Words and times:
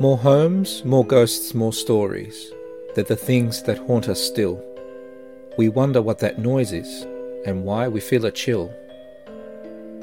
More 0.00 0.16
homes, 0.18 0.84
more 0.84 1.04
ghosts, 1.04 1.54
more 1.54 1.72
stories. 1.72 2.50
They're 2.94 3.04
the 3.04 3.14
things 3.14 3.62
that 3.64 3.78
haunt 3.78 4.08
us 4.08 4.20
still. 4.20 4.60
We 5.58 5.68
wonder 5.68 6.00
what 6.00 6.18
that 6.20 6.38
noise 6.38 6.72
is 6.72 7.02
and 7.46 7.64
why 7.64 7.88
we 7.88 8.00
feel 8.00 8.24
a 8.24 8.32
chill. 8.32 8.72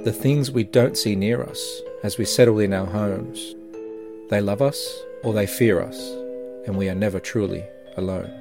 The 0.04 0.13
things 0.13 0.52
we 0.52 0.63
don't 0.63 0.96
see 0.96 1.15
near 1.15 1.44
us 1.44 1.81
as 2.04 2.17
we 2.17 2.25
settle 2.25 2.60
in 2.60 2.71
our 2.71 2.86
homes. 2.86 3.55
They 4.29 4.39
love 4.39 4.61
us 4.61 5.04
or 5.23 5.33
they 5.33 5.47
fear 5.47 5.81
us, 5.81 5.99
and 6.65 6.77
we 6.77 6.87
are 6.87 6.95
never 6.95 7.19
truly 7.19 7.65
alone. 7.97 8.31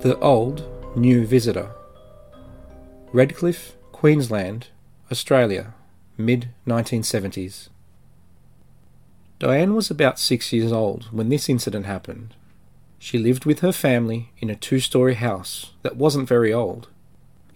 The 0.00 0.16
Old 0.20 0.64
New 0.96 1.26
Visitor 1.26 1.68
Redcliffe, 3.10 3.74
Queensland, 3.90 4.66
Australia, 5.10 5.72
mid 6.18 6.50
1970s. 6.66 7.70
Diane 9.38 9.74
was 9.74 9.90
about 9.90 10.18
six 10.18 10.52
years 10.52 10.72
old 10.72 11.04
when 11.10 11.30
this 11.30 11.48
incident 11.48 11.86
happened. 11.86 12.34
She 12.98 13.16
lived 13.16 13.46
with 13.46 13.60
her 13.60 13.72
family 13.72 14.32
in 14.40 14.50
a 14.50 14.56
two 14.56 14.78
story 14.78 15.14
house 15.14 15.72
that 15.82 15.96
wasn't 15.96 16.28
very 16.28 16.52
old. 16.52 16.88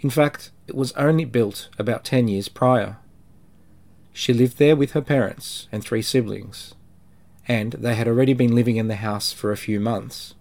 In 0.01 0.09
fact, 0.09 0.53
it 0.67 0.75
was 0.75 0.93
only 0.93 1.27
built 1.27 1.69
about 1.79 2.03
10 2.05 2.29
years 2.29 2.49
prior. 2.49 2.97
She 4.15 4.33
lived 4.33 4.57
there 4.57 4.75
with 4.75 4.93
her 4.93 5.03
parents 5.03 5.69
and 5.71 5.85
three 5.85 6.03
siblings, 6.03 6.75
and 7.47 7.73
they 7.75 7.95
had 7.95 8.09
already 8.09 8.33
been 8.33 8.55
living 8.55 8.77
in 8.77 8.89
the 8.89 8.97
house 8.97 9.35
for 9.35 9.53
a 9.53 9.57
few 9.59 9.81
months. 9.81 10.35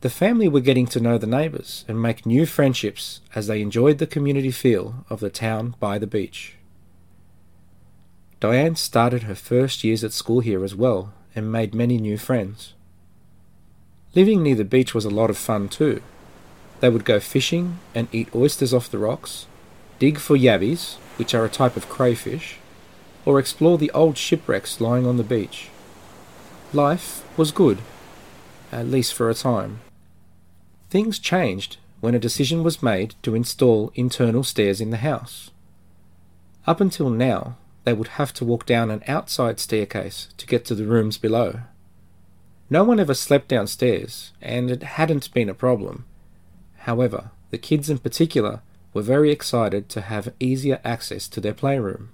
The 0.00 0.08
family 0.08 0.48
were 0.48 0.60
getting 0.60 0.86
to 0.88 1.00
know 1.00 1.18
the 1.18 1.26
neighbours 1.26 1.84
and 1.86 2.00
make 2.00 2.24
new 2.24 2.46
friendships 2.46 3.20
as 3.34 3.46
they 3.46 3.60
enjoyed 3.60 3.98
the 3.98 4.06
community 4.06 4.50
feel 4.50 5.04
of 5.10 5.20
the 5.20 5.28
town 5.28 5.74
by 5.78 5.98
the 5.98 6.06
beach. 6.06 6.54
Diane 8.40 8.76
started 8.76 9.24
her 9.24 9.34
first 9.34 9.84
years 9.84 10.02
at 10.02 10.14
school 10.14 10.40
here 10.40 10.64
as 10.64 10.74
well 10.74 11.12
and 11.36 11.52
made 11.52 11.74
many 11.74 11.98
new 11.98 12.16
friends. 12.16 12.72
Living 14.14 14.42
near 14.42 14.54
the 14.54 14.64
beach 14.64 14.94
was 14.94 15.04
a 15.04 15.10
lot 15.10 15.28
of 15.28 15.36
fun 15.36 15.68
too. 15.68 16.02
They 16.80 16.88
would 16.88 17.04
go 17.04 17.20
fishing 17.20 17.78
and 17.94 18.08
eat 18.10 18.34
oysters 18.34 18.72
off 18.72 18.90
the 18.90 18.96
rocks, 18.96 19.46
dig 19.98 20.18
for 20.18 20.34
yabbies, 20.34 20.96
which 21.16 21.34
are 21.34 21.44
a 21.44 21.50
type 21.50 21.76
of 21.76 21.90
crayfish, 21.90 22.56
or 23.26 23.38
explore 23.38 23.76
the 23.76 23.90
old 23.90 24.16
shipwrecks 24.16 24.80
lying 24.80 25.06
on 25.06 25.18
the 25.18 25.22
beach. 25.22 25.68
Life 26.72 27.22
was 27.36 27.52
good, 27.52 27.80
at 28.72 28.86
least 28.86 29.12
for 29.12 29.28
a 29.28 29.34
time. 29.34 29.80
Things 30.90 31.20
changed 31.20 31.76
when 32.00 32.16
a 32.16 32.18
decision 32.18 32.64
was 32.64 32.82
made 32.82 33.14
to 33.22 33.36
install 33.36 33.92
internal 33.94 34.42
stairs 34.42 34.80
in 34.80 34.90
the 34.90 34.96
house. 34.96 35.50
Up 36.66 36.80
until 36.80 37.10
now, 37.10 37.56
they 37.84 37.92
would 37.92 38.08
have 38.08 38.34
to 38.34 38.44
walk 38.44 38.66
down 38.66 38.90
an 38.90 39.04
outside 39.06 39.60
staircase 39.60 40.28
to 40.36 40.46
get 40.46 40.64
to 40.64 40.74
the 40.74 40.86
rooms 40.86 41.16
below. 41.16 41.60
No 42.68 42.82
one 42.82 42.98
ever 42.98 43.14
slept 43.14 43.46
downstairs, 43.46 44.32
and 44.42 44.68
it 44.68 44.82
hadn't 44.82 45.32
been 45.32 45.48
a 45.48 45.54
problem. 45.54 46.06
However, 46.78 47.30
the 47.50 47.58
kids 47.58 47.88
in 47.88 47.98
particular 47.98 48.60
were 48.92 49.02
very 49.02 49.30
excited 49.30 49.88
to 49.90 50.00
have 50.00 50.34
easier 50.40 50.80
access 50.84 51.28
to 51.28 51.40
their 51.40 51.54
playroom. 51.54 52.10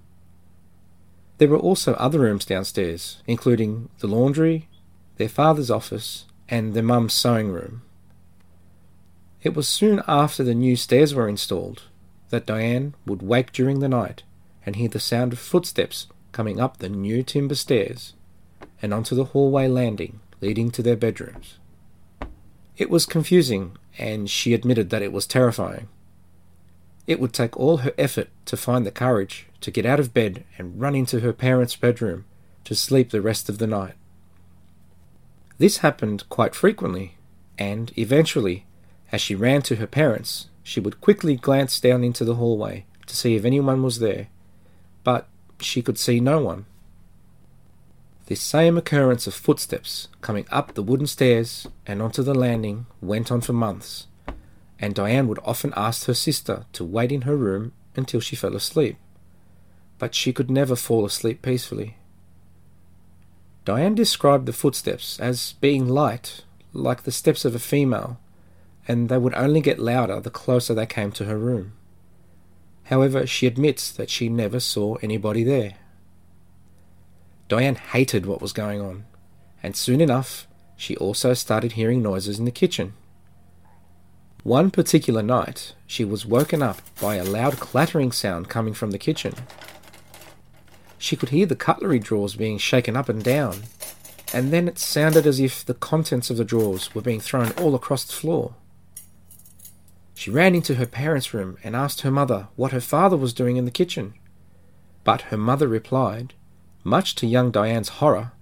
There 1.38 1.48
were 1.48 1.58
also 1.58 1.94
other 1.94 2.18
rooms 2.18 2.44
downstairs, 2.44 3.22
including 3.26 3.88
the 4.00 4.06
laundry, 4.06 4.68
their 5.16 5.30
father's 5.30 5.70
office, 5.70 6.26
and 6.46 6.74
their 6.74 6.82
mum's 6.82 7.14
sewing 7.14 7.50
room. 7.50 7.82
It 9.42 9.54
was 9.54 9.68
soon 9.68 10.02
after 10.08 10.42
the 10.42 10.54
new 10.54 10.76
stairs 10.76 11.14
were 11.14 11.28
installed 11.28 11.82
that 12.30 12.46
Diane 12.46 12.94
would 13.06 13.22
wake 13.22 13.52
during 13.52 13.80
the 13.80 13.88
night 13.88 14.22
and 14.64 14.76
hear 14.76 14.88
the 14.88 14.98
sound 15.00 15.32
of 15.32 15.38
footsteps 15.38 16.08
coming 16.32 16.60
up 16.60 16.78
the 16.78 16.88
new 16.88 17.22
timber 17.22 17.54
stairs 17.54 18.14
and 18.82 18.92
onto 18.92 19.14
the 19.14 19.26
hallway 19.26 19.68
landing 19.68 20.20
leading 20.40 20.70
to 20.70 20.82
their 20.82 20.96
bedrooms. 20.96 21.58
It 22.76 22.90
was 22.90 23.06
confusing, 23.06 23.76
and 23.96 24.28
she 24.28 24.52
admitted 24.52 24.90
that 24.90 25.02
it 25.02 25.12
was 25.12 25.26
terrifying. 25.26 25.88
It 27.06 27.20
would 27.20 27.32
take 27.32 27.56
all 27.56 27.78
her 27.78 27.94
effort 27.96 28.28
to 28.46 28.56
find 28.56 28.84
the 28.84 28.90
courage 28.90 29.46
to 29.62 29.70
get 29.70 29.86
out 29.86 30.00
of 30.00 30.12
bed 30.12 30.44
and 30.58 30.78
run 30.80 30.94
into 30.94 31.20
her 31.20 31.32
parents' 31.32 31.76
bedroom 31.76 32.26
to 32.64 32.74
sleep 32.74 33.10
the 33.10 33.22
rest 33.22 33.48
of 33.48 33.58
the 33.58 33.66
night. 33.66 33.94
This 35.58 35.78
happened 35.78 36.28
quite 36.28 36.54
frequently, 36.54 37.16
and 37.58 37.92
eventually 37.96 38.66
as 39.12 39.20
she 39.20 39.34
ran 39.34 39.62
to 39.62 39.76
her 39.76 39.86
parents, 39.86 40.48
she 40.62 40.80
would 40.80 41.00
quickly 41.00 41.36
glance 41.36 41.78
down 41.78 42.02
into 42.02 42.24
the 42.24 42.34
hallway 42.34 42.84
to 43.06 43.16
see 43.16 43.36
if 43.36 43.44
anyone 43.44 43.82
was 43.82 44.00
there, 44.00 44.28
but 45.04 45.28
she 45.60 45.82
could 45.82 45.98
see 45.98 46.20
no 46.20 46.40
one. 46.40 46.66
This 48.26 48.40
same 48.40 48.76
occurrence 48.76 49.28
of 49.28 49.34
footsteps 49.34 50.08
coming 50.20 50.46
up 50.50 50.74
the 50.74 50.82
wooden 50.82 51.06
stairs 51.06 51.68
and 51.86 52.02
onto 52.02 52.24
the 52.24 52.34
landing 52.34 52.86
went 53.00 53.30
on 53.30 53.40
for 53.40 53.52
months, 53.52 54.08
and 54.80 54.94
Diane 54.94 55.28
would 55.28 55.38
often 55.44 55.72
ask 55.76 56.06
her 56.06 56.14
sister 56.14 56.66
to 56.72 56.84
wait 56.84 57.12
in 57.12 57.22
her 57.22 57.36
room 57.36 57.72
until 57.94 58.18
she 58.18 58.34
fell 58.34 58.56
asleep, 58.56 58.96
but 59.98 60.14
she 60.14 60.32
could 60.32 60.50
never 60.50 60.74
fall 60.74 61.04
asleep 61.04 61.40
peacefully. 61.40 61.96
Diane 63.64 63.94
described 63.94 64.46
the 64.46 64.52
footsteps 64.52 65.18
as 65.20 65.54
being 65.60 65.88
light, 65.88 66.44
like 66.72 67.04
the 67.04 67.12
steps 67.12 67.44
of 67.44 67.54
a 67.54 67.60
female, 67.60 68.18
and 68.88 69.08
they 69.08 69.18
would 69.18 69.34
only 69.34 69.60
get 69.60 69.78
louder 69.78 70.20
the 70.20 70.30
closer 70.30 70.74
they 70.74 70.86
came 70.86 71.12
to 71.12 71.24
her 71.24 71.38
room. 71.38 71.72
However, 72.84 73.26
she 73.26 73.46
admits 73.46 73.90
that 73.90 74.10
she 74.10 74.28
never 74.28 74.60
saw 74.60 74.94
anybody 74.96 75.42
there. 75.42 75.74
Diane 77.48 77.74
hated 77.76 78.26
what 78.26 78.40
was 78.40 78.52
going 78.52 78.80
on, 78.80 79.04
and 79.62 79.76
soon 79.76 80.00
enough, 80.00 80.46
she 80.76 80.96
also 80.96 81.34
started 81.34 81.72
hearing 81.72 82.02
noises 82.02 82.38
in 82.38 82.44
the 82.44 82.50
kitchen. 82.50 82.94
One 84.42 84.70
particular 84.70 85.22
night, 85.22 85.74
she 85.86 86.04
was 86.04 86.26
woken 86.26 86.62
up 86.62 86.80
by 87.00 87.16
a 87.16 87.24
loud 87.24 87.58
clattering 87.58 88.12
sound 88.12 88.48
coming 88.48 88.74
from 88.74 88.92
the 88.92 88.98
kitchen. 88.98 89.34
She 90.98 91.16
could 91.16 91.30
hear 91.30 91.46
the 91.46 91.56
cutlery 91.56 91.98
drawers 91.98 92.36
being 92.36 92.58
shaken 92.58 92.96
up 92.96 93.08
and 93.08 93.22
down, 93.22 93.64
and 94.32 94.52
then 94.52 94.68
it 94.68 94.78
sounded 94.78 95.26
as 95.26 95.40
if 95.40 95.64
the 95.64 95.74
contents 95.74 96.30
of 96.30 96.36
the 96.36 96.44
drawers 96.44 96.94
were 96.94 97.02
being 97.02 97.20
thrown 97.20 97.50
all 97.52 97.74
across 97.74 98.04
the 98.04 98.12
floor. 98.12 98.54
She 100.16 100.30
ran 100.30 100.54
into 100.54 100.76
her 100.76 100.86
parents' 100.86 101.34
room 101.34 101.58
and 101.62 101.76
asked 101.76 102.00
her 102.00 102.10
mother 102.10 102.48
what 102.56 102.72
her 102.72 102.80
father 102.80 103.18
was 103.18 103.34
doing 103.34 103.58
in 103.58 103.66
the 103.66 103.70
kitchen. 103.70 104.14
But 105.04 105.28
her 105.30 105.36
mother 105.36 105.68
replied, 105.68 106.32
much 106.82 107.14
to 107.16 107.26
young 107.26 107.50
Diane's 107.50 108.00
horror, 108.00 108.32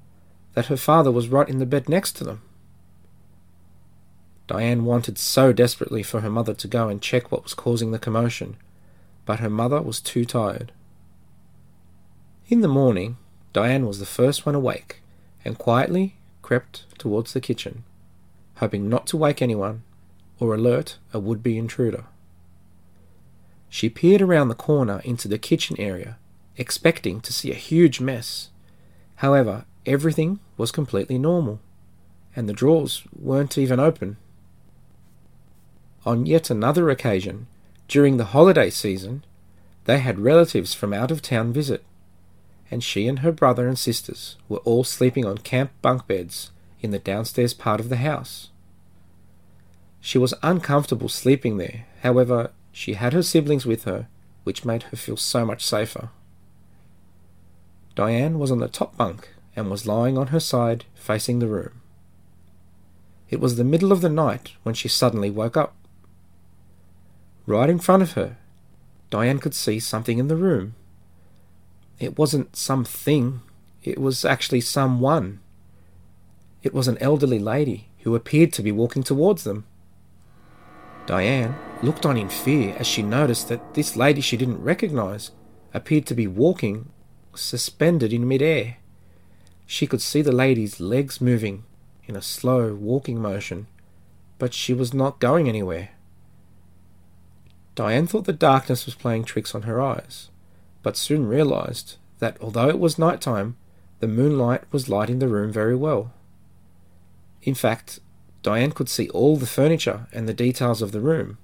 that 0.54 0.66
her 0.66 0.76
father 0.76 1.10
was 1.10 1.26
right 1.26 1.48
in 1.48 1.58
the 1.58 1.66
bed 1.66 1.88
next 1.88 2.12
to 2.12 2.24
them. 2.24 2.42
Diane 4.46 4.84
wanted 4.84 5.18
so 5.18 5.52
desperately 5.52 6.04
for 6.04 6.20
her 6.20 6.30
mother 6.30 6.54
to 6.54 6.68
go 6.68 6.88
and 6.88 7.02
check 7.02 7.32
what 7.32 7.42
was 7.42 7.54
causing 7.54 7.90
the 7.90 7.98
commotion, 7.98 8.56
but 9.26 9.40
her 9.40 9.50
mother 9.50 9.82
was 9.82 10.00
too 10.00 10.24
tired. 10.24 10.70
In 12.46 12.60
the 12.60 12.68
morning, 12.68 13.16
Diane 13.52 13.84
was 13.84 13.98
the 13.98 14.06
first 14.06 14.46
one 14.46 14.54
awake 14.54 15.02
and 15.44 15.58
quietly 15.58 16.18
crept 16.40 16.86
towards 16.98 17.32
the 17.32 17.40
kitchen, 17.40 17.82
hoping 18.58 18.88
not 18.88 19.08
to 19.08 19.16
wake 19.16 19.42
anyone 19.42 19.82
or 20.40 20.54
alert 20.54 20.98
a 21.12 21.18
would 21.18 21.42
be 21.42 21.58
intruder. 21.58 22.04
She 23.68 23.88
peered 23.88 24.22
around 24.22 24.48
the 24.48 24.54
corner 24.54 25.00
into 25.04 25.26
the 25.26 25.38
kitchen 25.38 25.76
area, 25.80 26.16
expecting 26.56 27.20
to 27.20 27.32
see 27.32 27.50
a 27.50 27.56
huge 27.56 28.00
mess. 28.00 28.50
However, 29.16 29.64
everything 29.84 30.38
was 30.56 30.70
completely 30.70 31.18
normal, 31.18 31.60
and 32.36 32.48
the 32.48 32.52
drawers 32.52 33.02
weren't 33.12 33.58
even 33.58 33.80
open. 33.80 34.16
On 36.06 36.26
yet 36.26 36.50
another 36.50 36.90
occasion, 36.90 37.46
during 37.88 38.16
the 38.16 38.26
holiday 38.26 38.70
season, 38.70 39.24
they 39.84 39.98
had 39.98 40.18
relatives 40.18 40.74
from 40.74 40.92
out 40.92 41.10
of 41.10 41.22
town 41.22 41.52
visit, 41.52 41.84
and 42.70 42.82
she 42.82 43.08
and 43.08 43.20
her 43.20 43.32
brother 43.32 43.68
and 43.68 43.78
sisters 43.78 44.36
were 44.48 44.58
all 44.58 44.84
sleeping 44.84 45.24
on 45.24 45.38
camp 45.38 45.70
bunk 45.82 46.06
beds 46.06 46.50
in 46.80 46.90
the 46.90 46.98
downstairs 46.98 47.54
part 47.54 47.80
of 47.80 47.88
the 47.88 47.96
house. 47.96 48.50
She 50.04 50.18
was 50.18 50.34
uncomfortable 50.42 51.08
sleeping 51.08 51.56
there, 51.56 51.86
however, 52.02 52.50
she 52.72 52.92
had 52.92 53.14
her 53.14 53.22
siblings 53.22 53.64
with 53.64 53.84
her, 53.84 54.06
which 54.42 54.62
made 54.62 54.82
her 54.82 54.98
feel 54.98 55.16
so 55.16 55.46
much 55.46 55.64
safer. 55.64 56.10
Diane 57.94 58.38
was 58.38 58.50
on 58.50 58.58
the 58.58 58.68
top 58.68 58.98
bunk 58.98 59.30
and 59.56 59.70
was 59.70 59.86
lying 59.86 60.18
on 60.18 60.26
her 60.26 60.40
side 60.40 60.84
facing 60.94 61.38
the 61.38 61.46
room. 61.46 61.80
It 63.30 63.40
was 63.40 63.56
the 63.56 63.64
middle 63.64 63.92
of 63.92 64.02
the 64.02 64.10
night 64.10 64.52
when 64.62 64.74
she 64.74 64.88
suddenly 64.88 65.30
woke 65.30 65.56
up. 65.56 65.74
Right 67.46 67.70
in 67.70 67.78
front 67.78 68.02
of 68.02 68.12
her, 68.12 68.36
Diane 69.08 69.38
could 69.38 69.54
see 69.54 69.80
something 69.80 70.18
in 70.18 70.28
the 70.28 70.36
room. 70.36 70.74
It 71.98 72.18
wasn't 72.18 72.56
something, 72.56 73.40
it 73.82 73.98
was 73.98 74.22
actually 74.22 74.60
someone. 74.60 75.40
It 76.62 76.74
was 76.74 76.88
an 76.88 76.98
elderly 76.98 77.38
lady 77.38 77.88
who 78.00 78.14
appeared 78.14 78.52
to 78.52 78.62
be 78.62 78.70
walking 78.70 79.02
towards 79.02 79.44
them. 79.44 79.64
Diane 81.06 81.54
looked 81.82 82.06
on 82.06 82.16
in 82.16 82.28
fear 82.28 82.74
as 82.78 82.86
she 82.86 83.02
noticed 83.02 83.48
that 83.48 83.74
this 83.74 83.96
lady 83.96 84.20
she 84.20 84.36
didn't 84.36 84.62
recognize 84.62 85.30
appeared 85.72 86.06
to 86.06 86.14
be 86.14 86.26
walking 86.26 86.90
suspended 87.34 88.12
in 88.12 88.26
midair. 88.26 88.76
She 89.66 89.86
could 89.86 90.00
see 90.00 90.22
the 90.22 90.32
lady's 90.32 90.80
legs 90.80 91.20
moving 91.20 91.64
in 92.06 92.16
a 92.16 92.22
slow 92.22 92.74
walking 92.74 93.20
motion, 93.20 93.66
but 94.38 94.54
she 94.54 94.72
was 94.72 94.94
not 94.94 95.20
going 95.20 95.48
anywhere. 95.48 95.90
Diane 97.74 98.06
thought 98.06 98.24
the 98.24 98.32
darkness 98.32 98.86
was 98.86 98.94
playing 98.94 99.24
tricks 99.24 99.54
on 99.54 99.62
her 99.62 99.82
eyes, 99.82 100.30
but 100.82 100.96
soon 100.96 101.26
realized 101.26 101.96
that 102.18 102.36
although 102.40 102.68
it 102.68 102.78
was 102.78 102.98
night 102.98 103.20
time, 103.20 103.56
the 104.00 104.06
moonlight 104.08 104.62
was 104.70 104.88
lighting 104.88 105.18
the 105.18 105.28
room 105.28 105.50
very 105.50 105.74
well. 105.74 106.12
In 107.42 107.54
fact, 107.54 108.00
Diane 108.44 108.72
could 108.72 108.90
see 108.90 109.08
all 109.08 109.38
the 109.38 109.46
furniture 109.46 110.06
and 110.12 110.28
the 110.28 110.34
details 110.34 110.82
of 110.82 110.92
the 110.92 111.00
room, 111.00 111.38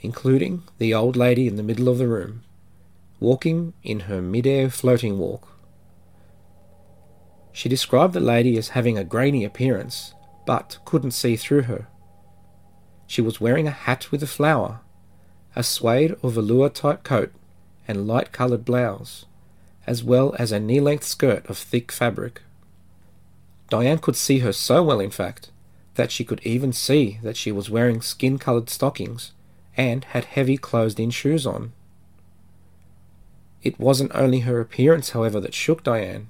including 0.00 0.64
the 0.78 0.92
old 0.92 1.14
lady 1.14 1.46
in 1.46 1.54
the 1.54 1.62
middle 1.62 1.88
of 1.88 1.98
the 1.98 2.08
room, 2.08 2.42
walking 3.20 3.74
in 3.84 4.00
her 4.00 4.20
mid-air 4.20 4.68
floating 4.70 5.18
walk. 5.18 5.56
She 7.52 7.68
described 7.68 8.12
the 8.12 8.20
lady 8.20 8.58
as 8.58 8.70
having 8.70 8.98
a 8.98 9.04
grainy 9.04 9.44
appearance, 9.44 10.14
but 10.46 10.78
couldn't 10.84 11.12
see 11.12 11.36
through 11.36 11.62
her. 11.62 11.86
She 13.06 13.22
was 13.22 13.40
wearing 13.40 13.68
a 13.68 13.82
hat 13.86 14.10
with 14.10 14.20
a 14.20 14.26
flower, 14.26 14.80
a 15.54 15.62
suede 15.62 16.16
or 16.22 16.30
velour 16.32 16.70
type 16.70 17.04
coat, 17.04 17.32
and 17.86 18.08
light 18.08 18.32
coloured 18.32 18.64
blouse, 18.64 19.26
as 19.86 20.02
well 20.02 20.34
as 20.40 20.50
a 20.50 20.58
knee 20.58 20.80
length 20.80 21.04
skirt 21.04 21.48
of 21.48 21.56
thick 21.56 21.92
fabric. 21.92 22.42
Diane 23.68 23.98
could 23.98 24.16
see 24.16 24.40
her 24.40 24.52
so 24.52 24.82
well, 24.82 24.98
in 24.98 25.10
fact, 25.10 25.52
that 26.00 26.10
she 26.10 26.24
could 26.24 26.40
even 26.44 26.72
see 26.72 27.18
that 27.22 27.36
she 27.36 27.52
was 27.52 27.68
wearing 27.68 28.00
skin 28.00 28.38
coloured 28.38 28.70
stockings 28.70 29.32
and 29.76 30.02
had 30.04 30.24
heavy 30.24 30.56
closed 30.56 30.98
in 30.98 31.10
shoes 31.10 31.46
on. 31.46 31.74
It 33.62 33.78
wasn't 33.78 34.10
only 34.14 34.40
her 34.40 34.60
appearance, 34.60 35.10
however, 35.10 35.40
that 35.40 35.52
shook 35.52 35.82
Diane, 35.82 36.28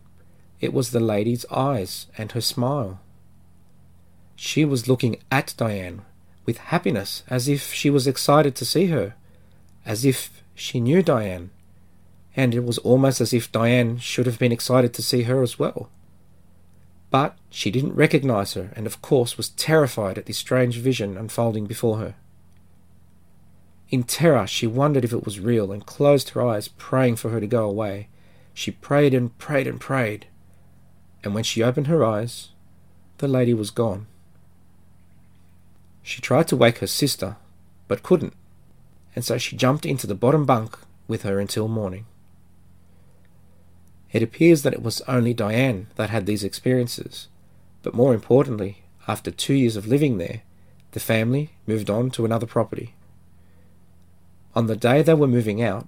it 0.60 0.74
was 0.74 0.90
the 0.90 0.98
lady's 0.98 1.46
eyes 1.52 2.08
and 2.18 2.32
her 2.32 2.40
smile. 2.40 2.98
She 4.34 4.64
was 4.64 4.88
looking 4.88 5.18
at 5.30 5.54
Diane 5.56 6.02
with 6.44 6.58
happiness, 6.58 7.22
as 7.28 7.46
if 7.46 7.72
she 7.72 7.90
was 7.90 8.08
excited 8.08 8.56
to 8.56 8.64
see 8.64 8.86
her, 8.86 9.14
as 9.86 10.04
if 10.04 10.42
she 10.52 10.80
knew 10.80 11.00
Diane, 11.00 11.50
and 12.34 12.56
it 12.56 12.64
was 12.64 12.78
almost 12.78 13.20
as 13.20 13.32
if 13.32 13.52
Diane 13.52 13.98
should 13.98 14.26
have 14.26 14.40
been 14.40 14.50
excited 14.50 14.92
to 14.94 15.02
see 15.02 15.22
her 15.22 15.44
as 15.44 15.60
well. 15.60 15.90
But 17.10 17.36
she 17.50 17.70
didn't 17.70 17.94
recognize 17.94 18.54
her, 18.54 18.72
and 18.76 18.86
of 18.86 19.02
course 19.02 19.36
was 19.36 19.50
terrified 19.50 20.16
at 20.16 20.26
this 20.26 20.38
strange 20.38 20.76
vision 20.78 21.16
unfolding 21.16 21.66
before 21.66 21.98
her. 21.98 22.14
In 23.88 24.04
terror, 24.04 24.46
she 24.46 24.68
wondered 24.68 25.04
if 25.04 25.12
it 25.12 25.24
was 25.24 25.40
real 25.40 25.72
and 25.72 25.84
closed 25.84 26.30
her 26.30 26.46
eyes, 26.46 26.68
praying 26.68 27.16
for 27.16 27.30
her 27.30 27.40
to 27.40 27.46
go 27.46 27.68
away. 27.68 28.08
She 28.54 28.70
prayed 28.70 29.12
and 29.12 29.36
prayed 29.38 29.66
and 29.66 29.80
prayed, 29.80 30.26
and 31.24 31.34
when 31.34 31.44
she 31.44 31.62
opened 31.62 31.88
her 31.88 32.04
eyes, 32.04 32.50
the 33.18 33.28
lady 33.28 33.54
was 33.54 33.70
gone. 33.70 34.06
She 36.02 36.22
tried 36.22 36.48
to 36.48 36.56
wake 36.56 36.78
her 36.78 36.86
sister, 36.86 37.36
but 37.88 38.02
couldn't, 38.02 38.34
and 39.14 39.24
so 39.24 39.36
she 39.36 39.56
jumped 39.56 39.84
into 39.84 40.06
the 40.06 40.14
bottom 40.14 40.46
bunk 40.46 40.78
with 41.08 41.22
her 41.22 41.40
until 41.40 41.66
morning. 41.66 42.06
It 44.12 44.22
appears 44.22 44.62
that 44.62 44.72
it 44.72 44.82
was 44.82 45.02
only 45.02 45.34
Diane 45.34 45.86
that 45.96 46.10
had 46.10 46.26
these 46.26 46.44
experiences, 46.44 47.28
but 47.82 47.94
more 47.94 48.12
importantly, 48.12 48.82
after 49.06 49.30
two 49.30 49.54
years 49.54 49.76
of 49.76 49.86
living 49.86 50.18
there, 50.18 50.42
the 50.92 51.00
family 51.00 51.50
moved 51.66 51.88
on 51.88 52.10
to 52.10 52.24
another 52.24 52.46
property. 52.46 52.94
On 54.54 54.66
the 54.66 54.76
day 54.76 55.02
they 55.02 55.14
were 55.14 55.28
moving 55.28 55.62
out, 55.62 55.86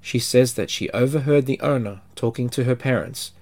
she 0.00 0.20
says 0.20 0.54
that 0.54 0.70
she 0.70 0.88
overheard 0.90 1.46
the 1.46 1.60
owner 1.60 2.02
talking 2.14 2.48
to 2.50 2.64
her 2.64 2.76
parents 2.76 3.32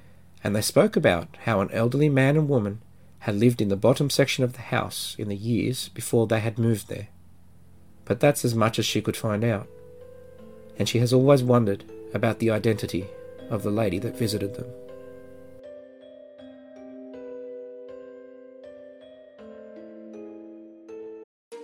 and 0.43 0.55
they 0.55 0.61
spoke 0.61 0.95
about 0.95 1.37
how 1.45 1.61
an 1.61 1.71
elderly 1.73 2.09
man 2.09 2.37
and 2.37 2.49
woman 2.49 2.81
had 3.21 3.35
lived 3.35 3.63
in 3.63 3.69
the 3.69 3.77
bottom 3.77 4.11
section 4.11 4.45
of 4.45 4.53
the 4.53 4.61
house 4.61 5.17
in 5.19 5.29
the 5.29 5.37
years 5.37 5.89
before 5.89 6.27
they 6.27 6.41
had 6.41 6.59
moved 6.59 6.89
there. 6.89 7.09
But 8.05 8.21
that's 8.21 8.45
as 8.45 8.55
much 8.55 8.79
as 8.79 8.85
she 8.85 9.01
could 9.01 9.17
find 9.17 9.43
out, 9.43 9.67
and 10.79 10.87
she 10.87 10.99
has 10.99 11.13
always 11.13 11.43
wondered 11.43 11.85
about 12.13 12.39
the 12.39 12.51
identity 12.51 13.07
of 13.51 13.63
the 13.63 13.71
lady 13.71 13.99
that 13.99 14.17
visited 14.17 14.55
them. 14.55 14.67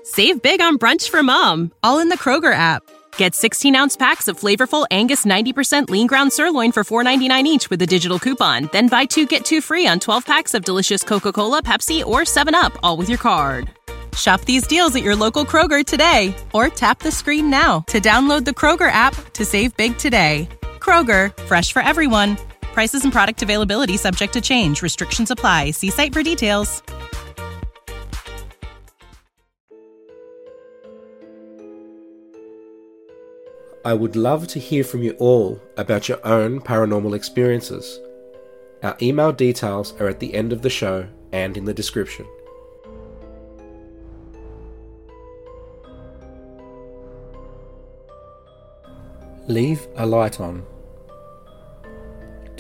Save 0.03 0.43
big 0.43 0.61
on 0.61 0.77
brunch 0.77 1.09
for 1.09 1.23
mom, 1.23 1.73
all 1.85 2.01
in 2.01 2.09
the 2.09 2.19
Kroger 2.19 2.53
app. 2.53 2.83
Get 3.17 3.35
16 3.35 3.77
ounce 3.77 3.97
packs 3.97 4.29
of 4.29 4.41
flavorful 4.41 4.87
Angus 4.91 5.25
90% 5.25 5.89
lean 5.89 6.07
ground 6.09 6.33
sirloin 6.33 6.73
for 6.73 6.83
$4.99 6.83 7.45
each 7.45 7.71
with 7.71 7.81
a 7.83 7.87
digital 7.87 8.19
coupon. 8.19 8.69
Then 8.73 8.89
buy 8.89 9.05
two 9.05 9.25
get 9.27 9.45
two 9.45 9.61
free 9.61 9.87
on 9.87 10.01
12 10.01 10.27
packs 10.27 10.55
of 10.55 10.65
delicious 10.65 11.05
Coca 11.05 11.33
Cola, 11.33 11.63
Pepsi, 11.63 12.05
or 12.05 12.23
7UP, 12.23 12.77
all 12.83 12.97
with 12.97 13.09
your 13.09 13.19
card. 13.19 13.71
Shop 14.17 14.41
these 14.43 14.67
deals 14.67 14.97
at 14.97 15.05
your 15.05 15.15
local 15.15 15.45
Kroger 15.45 15.87
today 15.87 16.35
or 16.53 16.69
tap 16.69 16.99
the 16.99 17.13
screen 17.13 17.49
now 17.49 17.81
to 17.87 18.01
download 18.01 18.45
the 18.45 18.51
Kroger 18.51 18.91
app 18.91 19.15
to 19.35 19.45
save 19.45 19.77
big 19.77 19.97
today. 19.97 20.49
Kroger, 20.91 21.31
fresh 21.45 21.73
for 21.73 21.83
everyone. 21.83 22.37
Prices 22.75 23.05
and 23.05 23.13
product 23.13 23.43
availability 23.43 23.97
subject 23.97 24.33
to 24.33 24.41
change. 24.41 24.83
Restrictions 24.83 25.31
apply. 25.31 25.71
See 25.71 25.89
site 25.89 26.13
for 26.13 26.21
details. 26.25 26.83
I 33.85 33.95
would 33.95 34.17
love 34.17 34.49
to 34.49 34.59
hear 34.59 34.83
from 34.83 35.05
you 35.05 35.13
all 35.21 35.63
about 35.77 36.09
your 36.09 36.19
own 36.27 36.61
paranormal 36.61 37.15
experiences. 37.15 38.01
Our 38.83 38.97
email 39.01 39.31
details 39.31 39.95
are 40.01 40.09
at 40.09 40.19
the 40.19 40.35
end 40.35 40.53
of 40.53 40.63
the 40.63 40.71
show 40.71 41.07
and 41.31 41.57
in 41.57 41.67
the 41.67 41.73
description. 41.73 42.27
Leave 49.47 49.87
a 49.95 50.05
light 50.05 50.41
on. 50.41 50.67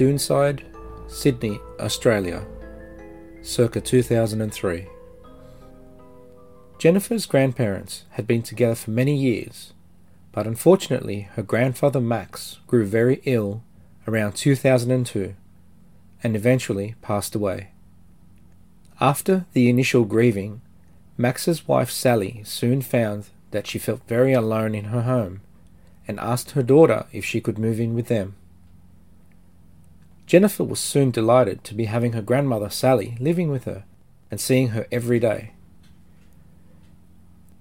Doonside, 0.00 0.64
Sydney, 1.08 1.61
Australia, 1.79 2.47
circa 3.43 3.82
2003. 3.82 4.88
Jennifer's 6.79 7.26
grandparents 7.26 8.05
had 8.12 8.26
been 8.26 8.41
together 8.41 8.75
for 8.75 8.92
many 8.92 9.14
years 9.14 9.75
but 10.33 10.47
unfortunately 10.47 11.28
her 11.35 11.42
grandfather 11.42 12.00
Max 12.00 12.61
grew 12.66 12.87
very 12.87 13.21
ill 13.26 13.62
around 14.09 14.37
2002 14.37 15.35
and 16.23 16.35
eventually 16.35 16.95
passed 17.02 17.35
away. 17.35 17.69
After 19.02 19.45
the 19.52 19.69
initial 19.69 20.07
grieving, 20.07 20.62
Max's 21.19 21.69
wife 21.69 21.90
Sally 21.90 22.40
soon 22.47 22.80
found 22.80 23.26
that 23.50 23.66
she 23.66 23.78
felt 23.78 24.09
very 24.09 24.33
alone 24.33 24.75
in 24.75 24.85
her 24.85 25.02
home 25.02 25.42
and 26.09 26.19
asked 26.19 26.52
her 26.52 26.62
daughter 26.62 27.04
if 27.12 27.23
she 27.23 27.42
could 27.42 27.59
move 27.59 27.78
in 27.78 27.95
with 27.95 28.07
them. 28.07 28.37
Jennifer 30.30 30.62
was 30.62 30.78
soon 30.78 31.10
delighted 31.10 31.64
to 31.64 31.75
be 31.75 31.87
having 31.87 32.12
her 32.12 32.22
grandmother 32.22 32.70
Sally 32.70 33.16
living 33.18 33.50
with 33.50 33.64
her 33.64 33.82
and 34.30 34.40
seeing 34.40 34.68
her 34.68 34.87
every 34.92 35.18
day. 35.18 35.54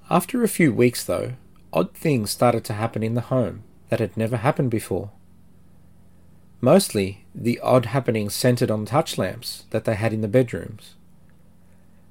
After 0.07 0.43
a 0.43 0.47
few 0.47 0.71
weeks, 0.71 1.03
though, 1.03 1.33
odd 1.73 1.95
things 1.95 2.29
started 2.29 2.63
to 2.65 2.73
happen 2.73 3.01
in 3.01 3.15
the 3.15 3.21
home 3.33 3.63
that 3.89 3.99
had 3.99 4.15
never 4.15 4.37
happened 4.37 4.69
before. 4.69 5.09
Mostly, 6.61 7.25
the 7.33 7.59
odd 7.61 7.87
happenings 7.87 8.35
centered 8.35 8.69
on 8.69 8.85
touch 8.85 9.17
lamps 9.17 9.63
that 9.71 9.85
they 9.85 9.95
had 9.95 10.13
in 10.13 10.21
the 10.21 10.27
bedrooms. 10.27 10.93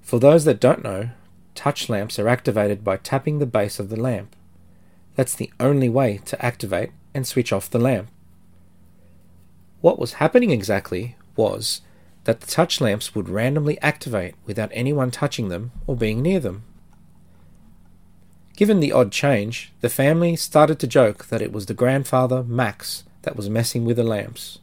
For 0.02 0.18
those 0.18 0.44
that 0.44 0.58
don't 0.58 0.82
know, 0.82 1.10
touch 1.54 1.88
lamps 1.88 2.18
are 2.18 2.26
activated 2.26 2.82
by 2.82 2.96
tapping 2.96 3.38
the 3.38 3.46
base 3.46 3.78
of 3.78 3.90
the 3.90 4.00
lamp. 4.00 4.34
That's 5.14 5.36
the 5.36 5.52
only 5.60 5.88
way 5.88 6.18
to 6.24 6.44
activate 6.44 6.90
and 7.14 7.28
switch 7.28 7.52
off 7.52 7.70
the 7.70 7.78
lamp. 7.78 8.10
What 9.80 9.98
was 9.98 10.14
happening 10.14 10.50
exactly 10.50 11.16
was 11.36 11.82
that 12.24 12.40
the 12.40 12.46
touch 12.46 12.80
lamps 12.80 13.14
would 13.14 13.28
randomly 13.28 13.80
activate 13.80 14.34
without 14.44 14.70
anyone 14.72 15.10
touching 15.10 15.48
them 15.48 15.70
or 15.86 15.96
being 15.96 16.20
near 16.20 16.40
them. 16.40 16.64
Given 18.56 18.80
the 18.80 18.90
odd 18.90 19.12
change, 19.12 19.72
the 19.80 19.88
family 19.88 20.34
started 20.34 20.80
to 20.80 20.88
joke 20.88 21.26
that 21.26 21.40
it 21.40 21.52
was 21.52 21.66
the 21.66 21.74
grandfather, 21.74 22.42
Max, 22.42 23.04
that 23.22 23.36
was 23.36 23.48
messing 23.48 23.84
with 23.84 23.96
the 23.96 24.02
lamps. 24.02 24.58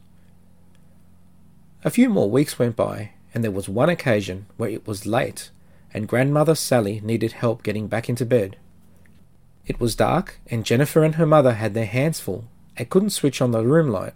A 1.82 1.88
few 1.90 2.10
more 2.10 2.30
weeks 2.30 2.58
went 2.58 2.76
by, 2.76 3.12
and 3.32 3.42
there 3.42 3.50
was 3.50 3.70
one 3.70 3.88
occasion 3.88 4.46
where 4.58 4.68
it 4.68 4.86
was 4.86 5.06
late, 5.06 5.50
and 5.94 6.08
grandmother 6.08 6.54
Sally 6.54 7.00
needed 7.02 7.32
help 7.32 7.62
getting 7.62 7.86
back 7.88 8.10
into 8.10 8.26
bed. 8.26 8.58
It 9.66 9.80
was 9.80 9.96
dark, 9.96 10.40
and 10.48 10.64
Jennifer 10.64 11.02
and 11.02 11.14
her 11.14 11.26
mother 11.26 11.54
had 11.54 11.72
their 11.72 11.86
hands 11.86 12.20
full 12.20 12.44
and 12.76 12.90
couldn't 12.90 13.10
switch 13.10 13.40
on 13.40 13.52
the 13.52 13.64
room 13.64 13.88
light. 13.88 14.12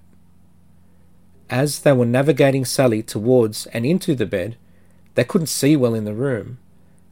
As 1.51 1.81
they 1.81 1.93
were 1.93 2.07
navigating 2.07 2.65
Sally 2.65 3.03
towards 3.03 3.67
and 3.67 3.85
into 3.85 4.15
the 4.15 4.25
bed, 4.25 4.57
they 5.17 5.25
couldn't 5.25 5.49
see 5.49 5.75
well 5.75 5.95
in 5.95 6.05
the 6.05 6.15
room, 6.15 6.59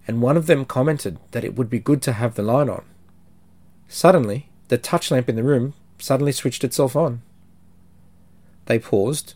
and 0.07 0.23
one 0.23 0.37
of 0.37 0.47
them 0.47 0.65
commented 0.65 1.19
that 1.33 1.43
it 1.43 1.57
would 1.57 1.69
be 1.69 1.81
good 1.81 2.01
to 2.03 2.13
have 2.13 2.37
the 2.37 2.43
light 2.43 2.69
on. 2.69 2.85
Suddenly, 3.89 4.49
the 4.69 4.79
touch 4.79 5.11
lamp 5.11 5.29
in 5.29 5.35
the 5.35 5.43
room 5.43 5.75
suddenly 5.99 6.31
switched 6.31 6.63
itself 6.63 6.95
on. 6.95 7.21
They 8.67 8.79
paused 8.79 9.35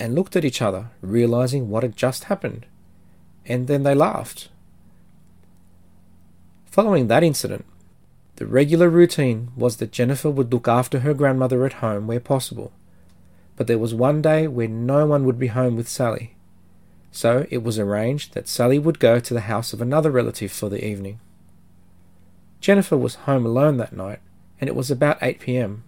and 0.00 0.16
looked 0.16 0.34
at 0.34 0.44
each 0.44 0.60
other, 0.60 0.90
realizing 1.00 1.70
what 1.70 1.84
had 1.84 1.96
just 1.96 2.24
happened, 2.24 2.66
and 3.46 3.68
then 3.68 3.84
they 3.84 3.94
laughed. 3.94 4.48
Following 6.66 7.06
that 7.06 7.22
incident, 7.22 7.64
the 8.36 8.46
regular 8.46 8.88
routine 8.88 9.52
was 9.54 9.76
that 9.76 9.92
Jennifer 9.92 10.30
would 10.30 10.52
look 10.52 10.66
after 10.66 11.00
her 11.00 11.14
grandmother 11.14 11.64
at 11.64 11.74
home 11.74 12.08
where 12.08 12.18
possible, 12.20 12.72
but 13.60 13.66
there 13.66 13.78
was 13.78 13.92
one 13.92 14.22
day 14.22 14.48
when 14.48 14.86
no 14.86 15.04
one 15.04 15.26
would 15.26 15.38
be 15.38 15.48
home 15.48 15.76
with 15.76 15.86
Sally, 15.86 16.34
so 17.12 17.46
it 17.50 17.62
was 17.62 17.78
arranged 17.78 18.32
that 18.32 18.48
Sally 18.48 18.78
would 18.78 18.98
go 18.98 19.20
to 19.20 19.34
the 19.34 19.42
house 19.42 19.74
of 19.74 19.82
another 19.82 20.10
relative 20.10 20.50
for 20.50 20.70
the 20.70 20.82
evening. 20.82 21.20
Jennifer 22.62 22.96
was 22.96 23.26
home 23.26 23.44
alone 23.44 23.76
that 23.76 23.92
night, 23.92 24.20
and 24.62 24.68
it 24.68 24.74
was 24.74 24.90
about 24.90 25.18
8 25.20 25.40
p.m. 25.40 25.84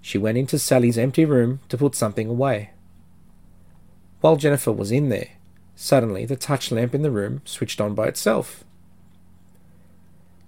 She 0.00 0.16
went 0.16 0.38
into 0.38 0.58
Sally's 0.58 0.96
empty 0.96 1.26
room 1.26 1.60
to 1.68 1.76
put 1.76 1.94
something 1.94 2.26
away. 2.26 2.70
While 4.22 4.36
Jennifer 4.36 4.72
was 4.72 4.90
in 4.90 5.10
there, 5.10 5.32
suddenly 5.76 6.24
the 6.24 6.36
touch 6.36 6.72
lamp 6.72 6.94
in 6.94 7.02
the 7.02 7.10
room 7.10 7.42
switched 7.44 7.82
on 7.82 7.94
by 7.94 8.06
itself. 8.06 8.64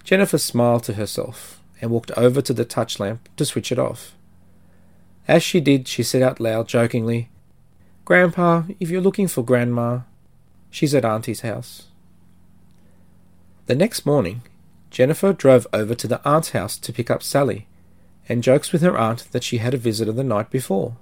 Jennifer 0.04 0.38
smiled 0.38 0.84
to 0.84 0.94
herself 0.94 1.62
and 1.82 1.90
walked 1.90 2.12
over 2.12 2.40
to 2.40 2.54
the 2.54 2.64
touch 2.64 2.98
lamp 2.98 3.28
to 3.36 3.44
switch 3.44 3.70
it 3.70 3.78
off. 3.78 4.14
As 5.28 5.42
she 5.42 5.60
did, 5.60 5.86
she 5.86 6.02
said 6.02 6.22
out 6.22 6.40
loud, 6.40 6.68
jokingly, 6.68 7.30
Grandpa, 8.04 8.64
if 8.80 8.90
you're 8.90 9.00
looking 9.00 9.28
for 9.28 9.44
Grandma, 9.44 10.00
she's 10.70 10.94
at 10.94 11.04
Auntie's 11.04 11.42
house. 11.42 11.86
The 13.66 13.76
next 13.76 14.04
morning, 14.04 14.42
Jennifer 14.90 15.32
drove 15.32 15.66
over 15.72 15.94
to 15.94 16.08
the 16.08 16.20
aunt's 16.28 16.50
house 16.50 16.76
to 16.78 16.92
pick 16.92 17.10
up 17.10 17.22
Sally 17.22 17.68
and 18.28 18.42
jokes 18.42 18.72
with 18.72 18.82
her 18.82 18.98
aunt 18.98 19.30
that 19.32 19.44
she 19.44 19.58
had 19.58 19.74
a 19.74 19.78
visitor 19.78 20.12
the 20.12 20.24
night 20.24 20.50
before. 20.50 20.96